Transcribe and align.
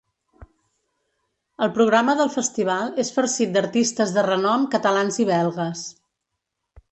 El 1.65 1.69
programa 1.75 2.15
del 2.21 2.31
festival 2.37 2.89
és 3.05 3.13
farcit 3.17 3.53
d’artistes 3.57 4.15
de 4.15 4.23
renom 4.29 4.67
catalans 4.77 5.19
i 5.25 5.27
belgues. 5.33 5.85